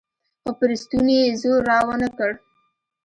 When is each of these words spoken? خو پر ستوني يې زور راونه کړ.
خو 0.41 0.49
پر 0.57 0.69
ستوني 0.81 1.15
يې 1.23 1.29
زور 1.41 1.59
راونه 1.71 2.07
کړ. 2.17 2.31